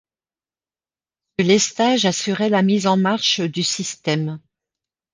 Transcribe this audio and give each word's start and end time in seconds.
Ce 1.37 1.45
lestage 1.45 2.05
assurait 2.05 2.49
la 2.49 2.63
mise 2.63 2.87
en 2.87 2.97
marche 2.97 3.39
du 3.39 3.61
système. 3.61 4.39